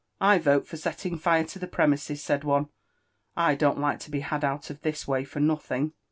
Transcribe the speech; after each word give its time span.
"I 0.33 0.39
vote 0.39 0.65
for 0.65 0.77
setting 0.77 1.15
fire 1.15 1.43
to 1.43 1.59
the 1.59 1.67
premises," 1.67 2.23
said 2.23 2.43
one; 2.43 2.69
—"I 3.47 3.53
don't 3.53 3.77
Kke 3.77 3.99
to 3.99 4.09
be 4.09 4.21
had 4.21 4.43
out 4.43 4.63
this 4.81 5.07
way 5.07 5.23
for 5.23 5.39
nothing." 5.39 5.93